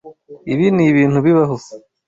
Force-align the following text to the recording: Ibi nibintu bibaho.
Ibi 0.53 0.67
nibintu 0.75 1.17
bibaho. 1.25 1.55